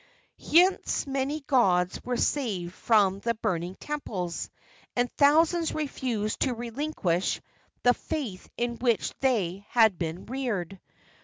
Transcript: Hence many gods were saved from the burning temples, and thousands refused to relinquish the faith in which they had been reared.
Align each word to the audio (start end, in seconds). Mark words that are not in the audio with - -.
Hence 0.51 1.05
many 1.05 1.41
gods 1.41 2.03
were 2.03 2.17
saved 2.17 2.73
from 2.73 3.19
the 3.19 3.35
burning 3.35 3.75
temples, 3.75 4.49
and 4.95 5.11
thousands 5.13 5.75
refused 5.75 6.39
to 6.39 6.55
relinquish 6.55 7.39
the 7.83 7.93
faith 7.93 8.49
in 8.57 8.77
which 8.79 9.13
they 9.19 9.63
had 9.69 9.99
been 9.99 10.25
reared. 10.25 10.79